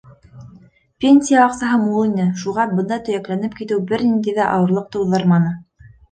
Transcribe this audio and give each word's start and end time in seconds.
Пенсия 1.03 1.41
аҡсаһы 1.47 1.75
мул 1.81 2.07
ине, 2.07 2.23
шуға 2.43 2.65
бында 2.71 2.97
төйәкләнеп 3.09 3.53
китеү 3.59 3.77
бер 3.91 4.05
ниндәй 4.07 4.35
ҙә 4.39 4.47
ауырлыҡ 4.55 4.89
тыуҙырманы. 4.97 5.53